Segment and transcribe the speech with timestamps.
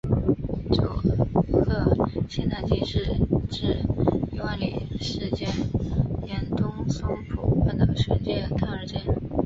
[0.73, 1.13] 佐贺
[2.27, 3.05] 县唐津市
[3.51, 3.83] 至
[4.31, 5.47] 伊万里市间
[6.25, 8.99] 沿东松浦半岛玄界滩而建。